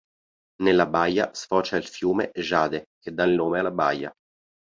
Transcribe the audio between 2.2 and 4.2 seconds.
Jade che da il nome alla baia.